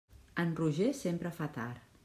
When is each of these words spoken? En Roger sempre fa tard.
En 0.43 0.55
Roger 0.61 0.87
sempre 1.01 1.35
fa 1.39 1.51
tard. 1.61 1.89